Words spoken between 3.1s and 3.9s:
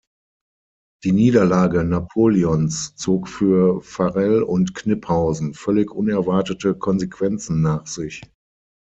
für